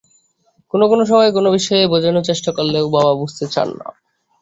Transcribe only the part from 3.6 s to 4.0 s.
না।